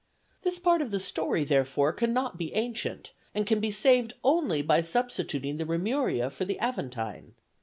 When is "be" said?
2.39-2.55, 3.59-3.69